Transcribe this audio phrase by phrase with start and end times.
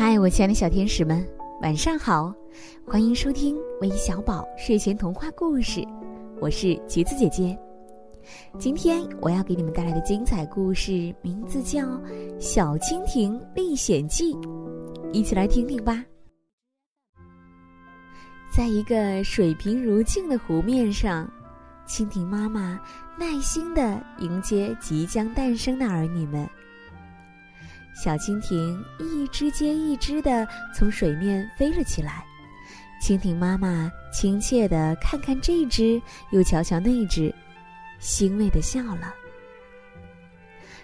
[0.00, 1.26] 嗨，我亲爱的小天使们，
[1.60, 2.32] 晚上好！
[2.86, 5.84] 欢迎收听微小宝睡前童话故事，
[6.40, 7.58] 我是橘子姐姐。
[8.60, 11.80] 今天我要给你们带来的精彩故事名字叫
[12.38, 14.34] 《小蜻蜓历险记》，
[15.12, 16.04] 一起来听听吧。
[18.56, 21.28] 在一个水平如镜的湖面上，
[21.88, 22.80] 蜻蜓妈妈
[23.18, 26.48] 耐心的迎接即将诞生的儿女们。
[28.02, 32.24] 小蜻蜓一只接一只的从水面飞了起来，
[33.02, 37.34] 蜻蜓妈妈亲切的看看这只，又瞧瞧那只，
[37.98, 39.12] 欣慰的笑了。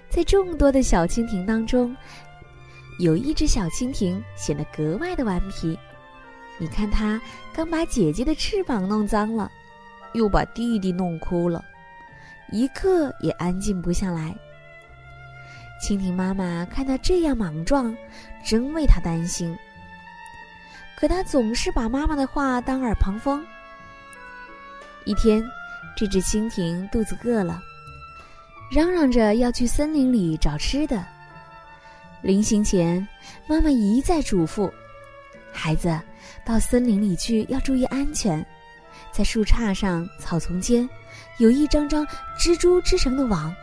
[0.08, 1.96] 在众多的小蜻蜓当中，
[2.98, 5.78] 有一只小蜻蜓显得格外的顽皮。
[6.58, 7.20] 你看，它
[7.52, 9.50] 刚把姐姐的翅膀弄脏了，
[10.14, 11.64] 又把弟弟弄哭了，
[12.50, 14.36] 一刻也安静不下来。
[15.84, 17.94] 蜻蜓妈妈看他这样莽撞，
[18.42, 19.54] 真为他担心。
[20.96, 23.44] 可他总是把妈妈的话当耳旁风。
[25.04, 25.44] 一天，
[25.94, 27.62] 这只蜻蜓肚子饿了，
[28.72, 31.04] 嚷嚷着要去森林里找吃的。
[32.22, 33.06] 临行前，
[33.46, 34.72] 妈妈一再嘱咐
[35.52, 36.00] ：“孩子，
[36.46, 38.42] 到森林里去要注意安全，
[39.12, 40.88] 在树杈上、草丛间，
[41.36, 42.06] 有一张张
[42.38, 43.54] 蜘蛛织成的网。”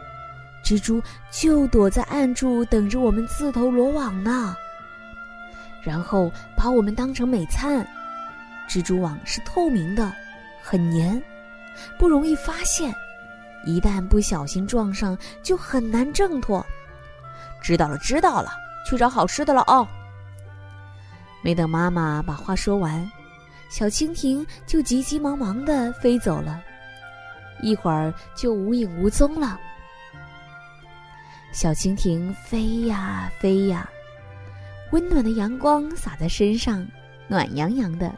[0.72, 4.56] 蜘蛛就躲在暗处等着我们自投罗网呢，
[5.84, 7.86] 然后把我们当成美餐。
[8.70, 10.14] 蜘蛛网是透明的，
[10.64, 11.22] 很黏，
[12.00, 12.96] 不容易发现。
[13.66, 16.66] 一旦不小心撞上，就很难挣脱。
[17.62, 18.50] 知道了，知道了，
[18.90, 19.86] 去找好吃的了哦。
[21.42, 23.12] 没等妈妈把话说完，
[23.70, 26.62] 小蜻蜓就急急忙忙的飞走了，
[27.62, 29.60] 一会儿就无影无踪了。
[31.52, 33.90] 小蜻蜓飞呀飞呀，
[34.92, 36.88] 温暖的阳光洒在身上，
[37.28, 38.14] 暖洋洋的，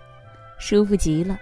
[0.59, 1.37] 舒服极了。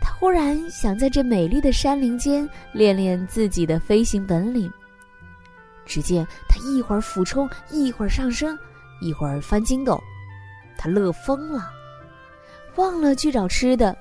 [0.00, 4.70] 他忽然想在这美丽的山林间练练自己的飞行本领。
[5.84, 8.58] 只见他一会儿俯冲，一会儿上升，
[9.00, 10.02] 一会儿翻筋斗，
[10.76, 11.70] 他乐疯了，
[12.74, 13.96] 忘了去找吃的，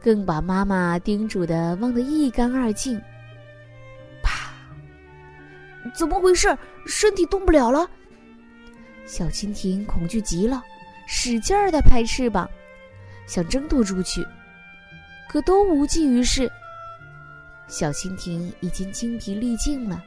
[0.00, 3.00] 更把妈妈叮嘱的忘得一干二净。
[5.92, 6.56] 怎么回事？
[6.86, 7.88] 身体动不了了。
[9.06, 10.62] 小蜻蜓恐惧极了，
[11.06, 12.48] 使劲儿的拍翅膀，
[13.26, 14.24] 想挣脱出去，
[15.28, 16.50] 可都无济于事。
[17.66, 20.02] 小蜻蜓已经精疲力尽了，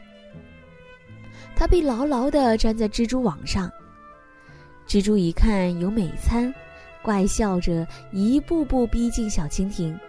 [1.56, 3.72] 它被牢牢的粘在蜘蛛网上。
[4.88, 6.54] 蜘蛛一看有美餐，
[7.02, 10.00] 怪笑着一步步逼近小蜻蜓。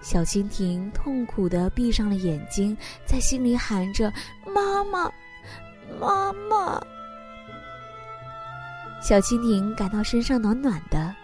[0.00, 2.76] 小蜻蜓痛苦的闭上了眼睛，
[3.06, 4.12] 在心里喊着
[4.46, 5.10] ：“妈妈，
[6.00, 6.80] 妈妈。”
[9.02, 11.14] 小蜻蜓感到身上暖暖的，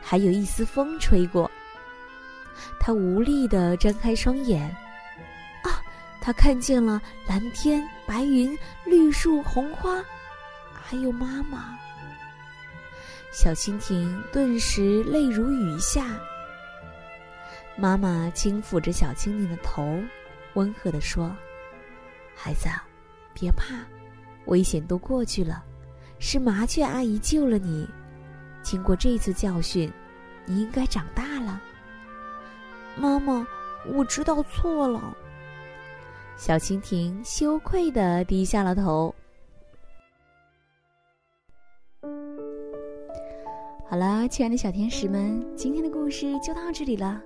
[0.00, 1.50] 还有一丝风吹过。
[2.78, 4.62] 它无力的睁开双眼，
[5.62, 5.82] 啊，
[6.20, 10.02] 它看见了蓝天、白云、绿树、红花，
[10.72, 11.78] 还有妈妈。
[13.32, 16.06] 小蜻蜓顿时泪如雨下。
[17.76, 19.98] 妈妈轻抚着小蜻蜓的头，
[20.54, 21.34] 温和地说
[22.36, 22.68] ：“孩子，
[23.34, 23.84] 别怕，
[24.44, 25.64] 危险都过去了，
[26.18, 27.88] 是麻雀阿姨救了你。
[28.62, 29.90] 经过这次教训，
[30.44, 31.60] 你应该长大了。”
[32.94, 33.46] 妈妈，
[33.86, 35.16] 我知道错了。
[36.36, 39.14] 小蜻蜓羞愧地低下了头。
[43.88, 47.20] 好了，亲爱的小天使们，今天的故事就到这里了。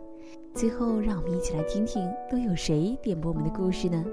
[0.54, 4.04] 最后，让我们一起来听听都有谁点播我们的故事呢？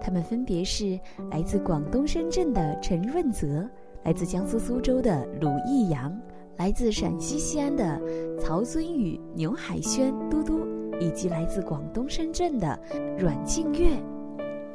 [0.00, 0.98] 他们分别是
[1.30, 3.68] 来自广东深圳的陈润泽，
[4.04, 6.18] 来自江苏苏州的鲁义阳，
[6.56, 8.00] 来自陕西西安的
[8.40, 10.66] 曹尊宇、牛海轩、嘟嘟，
[10.98, 12.78] 以及来自广东深圳的
[13.18, 13.90] 阮静月。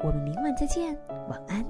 [0.04, 0.98] 我们明晚再见，
[1.30, 1.66] 晚安。